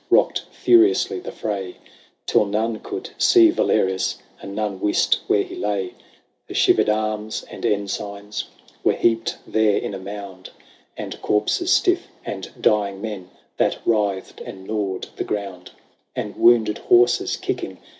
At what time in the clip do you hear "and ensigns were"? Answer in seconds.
7.51-8.93